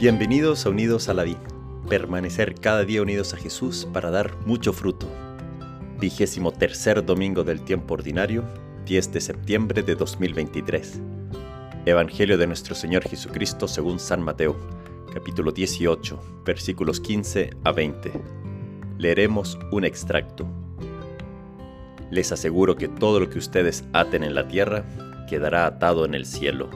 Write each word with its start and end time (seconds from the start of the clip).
Bienvenidos 0.00 0.64
a 0.64 0.70
Unidos 0.70 1.10
a 1.10 1.12
la 1.12 1.24
Vida. 1.24 1.42
Permanecer 1.86 2.54
cada 2.54 2.86
día 2.86 3.02
unidos 3.02 3.34
a 3.34 3.36
Jesús 3.36 3.86
para 3.92 4.10
dar 4.10 4.34
mucho 4.46 4.72
fruto. 4.72 5.06
Vigésimo 5.98 6.52
tercer 6.52 7.04
domingo 7.04 7.44
del 7.44 7.60
tiempo 7.60 7.92
ordinario, 7.92 8.42
10 8.86 9.12
de 9.12 9.20
septiembre 9.20 9.82
de 9.82 9.96
2023. 9.96 11.02
Evangelio 11.84 12.38
de 12.38 12.46
nuestro 12.46 12.74
Señor 12.74 13.06
Jesucristo 13.06 13.68
según 13.68 13.98
San 13.98 14.22
Mateo, 14.22 14.56
capítulo 15.12 15.52
18, 15.52 16.42
versículos 16.46 16.98
15 16.98 17.50
a 17.62 17.70
20. 17.70 18.12
Leeremos 18.96 19.58
un 19.70 19.84
extracto. 19.84 20.46
Les 22.10 22.32
aseguro 22.32 22.74
que 22.74 22.88
todo 22.88 23.20
lo 23.20 23.28
que 23.28 23.38
ustedes 23.38 23.84
aten 23.92 24.24
en 24.24 24.34
la 24.34 24.48
tierra 24.48 24.82
quedará 25.28 25.66
atado 25.66 26.06
en 26.06 26.14
el 26.14 26.24
cielo, 26.24 26.70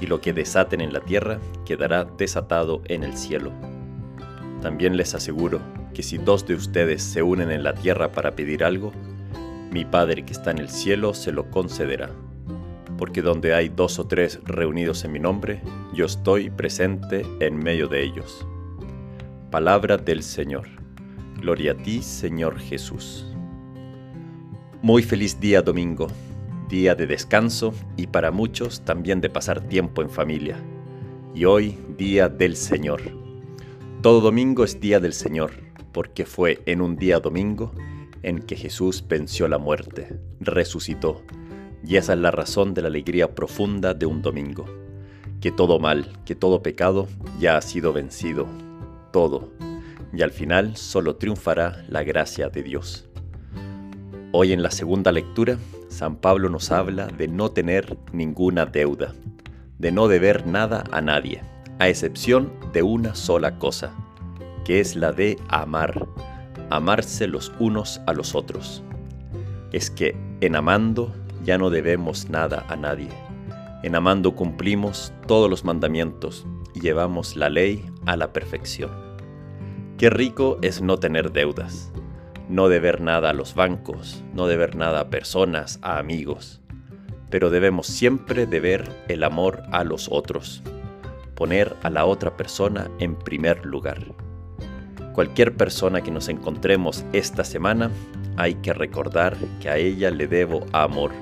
y 0.00 0.06
lo 0.06 0.20
que 0.20 0.32
desaten 0.32 0.80
en 0.80 0.92
la 0.92 1.00
tierra 1.00 1.38
quedará 1.64 2.04
desatado 2.04 2.82
en 2.86 3.04
el 3.04 3.16
cielo. 3.16 3.52
También 4.60 4.96
les 4.96 5.14
aseguro 5.14 5.60
que 5.92 6.02
si 6.02 6.18
dos 6.18 6.46
de 6.46 6.54
ustedes 6.54 7.02
se 7.02 7.22
unen 7.22 7.50
en 7.50 7.62
la 7.62 7.74
tierra 7.74 8.12
para 8.12 8.32
pedir 8.32 8.64
algo, 8.64 8.92
mi 9.70 9.84
Padre 9.84 10.24
que 10.24 10.32
está 10.32 10.50
en 10.50 10.58
el 10.58 10.68
cielo 10.68 11.14
se 11.14 11.32
lo 11.32 11.50
concederá. 11.50 12.10
Porque 12.96 13.22
donde 13.22 13.54
hay 13.54 13.68
dos 13.68 13.98
o 13.98 14.06
tres 14.06 14.40
reunidos 14.44 15.04
en 15.04 15.12
mi 15.12 15.18
nombre, 15.18 15.60
yo 15.92 16.06
estoy 16.06 16.50
presente 16.50 17.26
en 17.40 17.56
medio 17.56 17.88
de 17.88 18.04
ellos. 18.04 18.46
Palabra 19.50 19.96
del 19.96 20.22
Señor. 20.22 20.68
Gloria 21.40 21.72
a 21.72 21.74
ti, 21.74 22.02
Señor 22.02 22.58
Jesús. 22.58 23.26
Muy 24.80 25.02
feliz 25.02 25.40
día 25.40 25.62
domingo, 25.62 26.08
día 26.68 26.94
de 26.94 27.06
descanso 27.06 27.74
y 27.96 28.06
para 28.06 28.30
muchos 28.30 28.84
también 28.84 29.20
de 29.20 29.30
pasar 29.30 29.60
tiempo 29.68 30.02
en 30.02 30.10
familia. 30.10 30.56
Y 31.34 31.44
hoy, 31.44 31.78
día 31.96 32.28
del 32.28 32.56
Señor. 32.56 33.02
Todo 34.02 34.20
domingo 34.20 34.64
es 34.64 34.80
día 34.80 35.00
del 35.00 35.12
Señor, 35.12 35.52
porque 35.92 36.26
fue 36.26 36.62
en 36.66 36.80
un 36.80 36.96
día 36.96 37.20
domingo 37.20 37.72
en 38.22 38.40
que 38.40 38.56
Jesús 38.56 39.04
venció 39.06 39.48
la 39.48 39.58
muerte, 39.58 40.18
resucitó, 40.40 41.22
y 41.86 41.96
esa 41.96 42.14
es 42.14 42.18
la 42.18 42.30
razón 42.30 42.74
de 42.74 42.82
la 42.82 42.88
alegría 42.88 43.34
profunda 43.34 43.94
de 43.94 44.06
un 44.06 44.22
domingo. 44.22 44.64
Que 45.40 45.52
todo 45.52 45.78
mal, 45.78 46.18
que 46.24 46.34
todo 46.34 46.62
pecado 46.62 47.06
ya 47.38 47.56
ha 47.56 47.62
sido 47.62 47.92
vencido, 47.92 48.46
todo, 49.12 49.52
y 50.12 50.22
al 50.22 50.30
final 50.30 50.76
solo 50.76 51.16
triunfará 51.16 51.84
la 51.88 52.02
gracia 52.02 52.48
de 52.48 52.62
Dios. 52.62 53.08
Hoy 54.36 54.52
en 54.52 54.64
la 54.64 54.72
segunda 54.72 55.12
lectura, 55.12 55.58
San 55.88 56.16
Pablo 56.16 56.48
nos 56.48 56.72
habla 56.72 57.06
de 57.06 57.28
no 57.28 57.52
tener 57.52 57.96
ninguna 58.12 58.66
deuda, 58.66 59.14
de 59.78 59.92
no 59.92 60.08
deber 60.08 60.44
nada 60.44 60.82
a 60.90 61.00
nadie, 61.00 61.40
a 61.78 61.88
excepción 61.88 62.52
de 62.72 62.82
una 62.82 63.14
sola 63.14 63.60
cosa, 63.60 63.94
que 64.64 64.80
es 64.80 64.96
la 64.96 65.12
de 65.12 65.38
amar, 65.50 66.08
amarse 66.68 67.28
los 67.28 67.52
unos 67.60 68.00
a 68.08 68.12
los 68.12 68.34
otros. 68.34 68.82
Es 69.70 69.88
que 69.88 70.16
en 70.40 70.56
amando 70.56 71.14
ya 71.44 71.56
no 71.56 71.70
debemos 71.70 72.28
nada 72.28 72.66
a 72.68 72.74
nadie. 72.74 73.10
En 73.84 73.94
amando 73.94 74.34
cumplimos 74.34 75.12
todos 75.28 75.48
los 75.48 75.64
mandamientos 75.64 76.44
y 76.74 76.80
llevamos 76.80 77.36
la 77.36 77.50
ley 77.50 77.88
a 78.04 78.16
la 78.16 78.32
perfección. 78.32 78.90
Qué 79.96 80.10
rico 80.10 80.58
es 80.60 80.82
no 80.82 80.98
tener 80.98 81.30
deudas 81.30 81.93
no 82.48 82.68
deber 82.68 83.00
nada 83.00 83.30
a 83.30 83.32
los 83.32 83.54
bancos, 83.54 84.22
no 84.34 84.46
deber 84.46 84.76
nada 84.76 85.00
a 85.00 85.10
personas, 85.10 85.78
a 85.82 85.98
amigos, 85.98 86.60
pero 87.30 87.50
debemos 87.50 87.86
siempre 87.86 88.46
deber 88.46 88.88
el 89.08 89.24
amor 89.24 89.62
a 89.72 89.84
los 89.84 90.08
otros, 90.10 90.62
poner 91.34 91.74
a 91.82 91.90
la 91.90 92.04
otra 92.04 92.36
persona 92.36 92.90
en 92.98 93.16
primer 93.16 93.64
lugar. 93.64 94.04
Cualquier 95.12 95.56
persona 95.56 96.02
que 96.02 96.10
nos 96.10 96.28
encontremos 96.28 97.04
esta 97.12 97.44
semana, 97.44 97.90
hay 98.36 98.56
que 98.56 98.72
recordar 98.72 99.36
que 99.60 99.70
a 99.70 99.76
ella 99.76 100.10
le 100.10 100.26
debo 100.26 100.66
amor. 100.72 101.12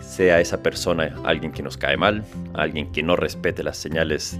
Sea 0.00 0.40
esa 0.40 0.62
persona 0.62 1.14
alguien 1.24 1.52
que 1.52 1.62
nos 1.62 1.76
cae 1.76 1.96
mal, 1.96 2.24
alguien 2.54 2.92
que 2.92 3.02
no 3.02 3.16
respete 3.16 3.62
las 3.62 3.76
señales 3.76 4.38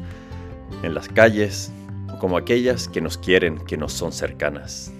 en 0.83 0.95
las 0.95 1.09
calles, 1.09 1.72
como 2.21 2.37
aquellas 2.37 2.89
que 2.89 3.00
nos 3.00 3.19
quieren, 3.19 3.59
que 3.59 3.77
nos 3.77 3.93
son 3.93 4.12
cercanas. 4.12 4.93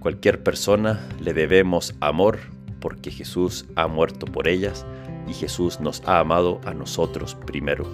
Cualquier 0.00 0.42
persona 0.42 1.06
le 1.20 1.34
debemos 1.34 1.94
amor 2.00 2.38
porque 2.80 3.10
Jesús 3.10 3.66
ha 3.76 3.86
muerto 3.86 4.24
por 4.24 4.48
ellas 4.48 4.86
y 5.28 5.34
Jesús 5.34 5.78
nos 5.78 6.02
ha 6.06 6.20
amado 6.20 6.58
a 6.64 6.72
nosotros 6.72 7.34
primero. 7.46 7.86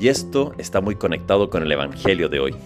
Y 0.00 0.08
esto 0.08 0.54
está 0.56 0.80
muy 0.80 0.94
conectado 0.94 1.50
con 1.50 1.62
el 1.62 1.70
Evangelio 1.70 2.30
de 2.30 2.40
hoy, 2.40 2.56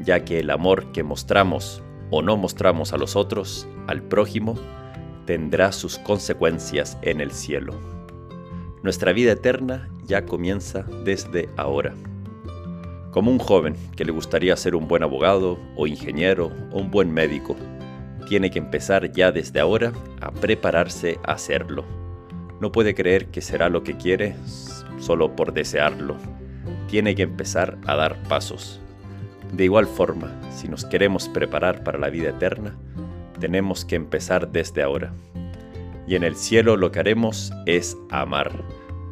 ya 0.00 0.24
que 0.24 0.38
el 0.38 0.50
amor 0.50 0.92
que 0.92 1.02
mostramos 1.02 1.82
o 2.12 2.22
no 2.22 2.36
mostramos 2.36 2.92
a 2.92 2.96
los 2.96 3.16
otros, 3.16 3.66
al 3.88 4.02
prójimo, 4.02 4.54
tendrá 5.26 5.72
sus 5.72 5.98
consecuencias 5.98 6.96
en 7.02 7.20
el 7.20 7.32
cielo. 7.32 7.74
Nuestra 8.84 9.12
vida 9.12 9.32
eterna 9.32 9.88
ya 10.04 10.24
comienza 10.26 10.84
desde 11.04 11.48
ahora 11.56 11.92
como 13.16 13.30
un 13.30 13.38
joven 13.38 13.76
que 13.96 14.04
le 14.04 14.12
gustaría 14.12 14.54
ser 14.58 14.74
un 14.74 14.88
buen 14.88 15.02
abogado 15.02 15.58
o 15.74 15.86
ingeniero 15.86 16.52
o 16.70 16.80
un 16.80 16.90
buen 16.90 17.10
médico. 17.10 17.56
Tiene 18.28 18.50
que 18.50 18.58
empezar 18.58 19.10
ya 19.10 19.32
desde 19.32 19.58
ahora 19.58 19.94
a 20.20 20.32
prepararse 20.32 21.18
a 21.24 21.32
hacerlo. 21.32 21.86
No 22.60 22.72
puede 22.72 22.94
creer 22.94 23.28
que 23.28 23.40
será 23.40 23.70
lo 23.70 23.82
que 23.82 23.96
quiere 23.96 24.36
solo 25.00 25.34
por 25.34 25.54
desearlo. 25.54 26.16
Tiene 26.90 27.14
que 27.14 27.22
empezar 27.22 27.78
a 27.86 27.96
dar 27.96 28.22
pasos. 28.24 28.82
De 29.50 29.64
igual 29.64 29.86
forma, 29.86 30.38
si 30.54 30.68
nos 30.68 30.84
queremos 30.84 31.26
preparar 31.30 31.84
para 31.84 31.98
la 31.98 32.10
vida 32.10 32.28
eterna, 32.28 32.76
tenemos 33.40 33.86
que 33.86 33.96
empezar 33.96 34.52
desde 34.52 34.82
ahora. 34.82 35.14
Y 36.06 36.16
en 36.16 36.22
el 36.22 36.36
cielo 36.36 36.76
lo 36.76 36.92
que 36.92 36.98
haremos 36.98 37.50
es 37.64 37.96
amar 38.10 38.52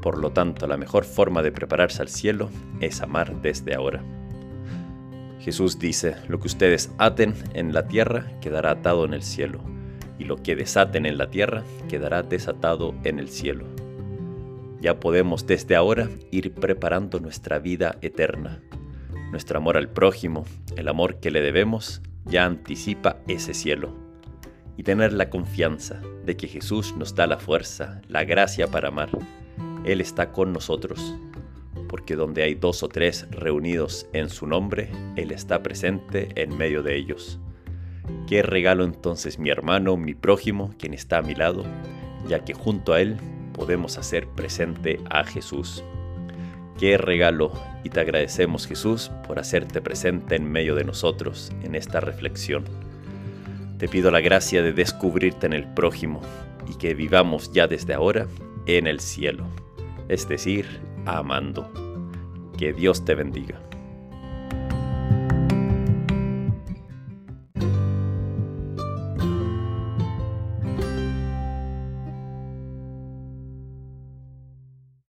por 0.05 0.19
lo 0.19 0.33
tanto, 0.33 0.67
la 0.67 0.77
mejor 0.77 1.07
forma 1.07 1.43
de 1.43 1.51
prepararse 1.51 2.03
al 2.03 2.11
cielo 2.11 2.51
es 2.79 3.01
amar 3.01 3.41
desde 3.41 3.75
ahora. 3.75 4.05
Jesús 5.41 5.79
dice, 5.79 6.17
lo 6.29 6.39
que 6.41 6.47
ustedes 6.47 6.93
aten 6.99 7.33
en 7.55 7.73
la 7.73 7.89
tierra 7.89 8.31
quedará 8.43 8.73
atado 8.73 9.07
en 9.07 9.15
el 9.15 9.23
cielo, 9.23 9.61
y 10.19 10.25
lo 10.25 10.37
que 10.37 10.57
desaten 10.57 11.07
en 11.07 11.17
la 11.17 11.31
tierra 11.31 11.65
quedará 11.89 12.23
desatado 12.23 12.95
en 13.05 13.19
el 13.19 13.31
cielo. 13.31 13.65
Ya 14.79 15.01
podemos 15.01 15.47
desde 15.47 15.75
ahora 15.75 16.11
ir 16.31 16.53
preparando 16.53 17.19
nuestra 17.19 17.59
vida 17.59 17.97
eterna. 18.03 18.61
Nuestro 19.31 19.57
amor 19.57 19.79
al 19.79 19.89
prójimo, 19.89 20.45
el 20.77 20.89
amor 20.89 21.19
que 21.19 21.31
le 21.31 21.41
debemos, 21.41 22.03
ya 22.27 22.45
anticipa 22.45 23.17
ese 23.27 23.55
cielo. 23.55 23.97
Y 24.77 24.83
tener 24.83 25.15
la 25.15 25.31
confianza 25.31 26.03
de 26.27 26.37
que 26.37 26.47
Jesús 26.47 26.95
nos 26.95 27.15
da 27.15 27.27
la 27.27 27.39
fuerza, 27.39 28.03
la 28.07 28.25
gracia 28.25 28.67
para 28.67 28.89
amar 28.89 29.09
él 29.85 30.01
está 30.01 30.33
con 30.33 30.53
nosotros, 30.53 31.15
porque 31.89 32.17
donde 32.17 32.43
hay 32.43 32.55
dos 32.55 32.83
o 32.83 32.89
tres 32.89 33.27
reunidos 33.31 34.07
en 34.15 34.31
su 34.31 34.47
nombre, 34.47 34.91
Él 35.17 35.31
está 35.31 35.63
presente 35.63 36.29
en 36.37 36.57
medio 36.57 36.83
de 36.83 36.97
ellos. 36.97 37.39
Qué 38.27 38.43
regalo 38.43 38.85
entonces 38.85 39.39
mi 39.39 39.51
hermano, 39.51 39.97
mi 39.99 40.15
prójimo, 40.15 40.75
quien 40.79 40.95
está 40.95 41.19
a 41.19 41.23
mi 41.23 41.35
lado, 41.35 41.65
ya 42.27 42.45
que 42.45 42.55
junto 42.55 42.95
a 42.95 43.01
Él 43.01 43.19
podemos 43.53 43.99
hacer 43.99 44.27
presente 44.27 45.01
a 45.11 45.23
Jesús. 45.25 45.85
Qué 46.79 46.97
regalo 46.97 47.53
y 47.85 47.91
te 47.91 48.01
agradecemos 48.01 48.67
Jesús 48.67 49.11
por 49.27 49.39
hacerte 49.39 49.81
presente 49.83 50.35
en 50.35 50.51
medio 50.51 50.75
de 50.75 50.85
nosotros 50.85 51.53
en 51.63 51.75
esta 51.75 52.01
reflexión. 52.01 52.65
Te 53.79 53.87
pido 53.87 54.11
la 54.11 54.21
gracia 54.21 54.63
de 54.63 54.73
descubrirte 54.73 55.47
en 55.47 55.53
el 55.53 55.73
prójimo 55.75 56.23
y 56.69 56.75
que 56.77 56.95
vivamos 56.95 57.53
ya 57.53 57.67
desde 57.67 57.93
ahora 57.93 58.27
en 58.67 58.87
el 58.87 58.99
cielo 59.01 59.47
es 60.09 60.29
decir, 60.29 60.67
amando. 61.07 61.71
Que 62.57 62.73
Dios 62.73 63.05
te 63.05 63.15
bendiga. 63.15 63.61